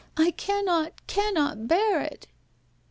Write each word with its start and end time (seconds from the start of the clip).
I 0.17 0.31
cannot, 0.31 1.05
cannot 1.05 1.67
bear 1.67 2.01
it 2.01 2.25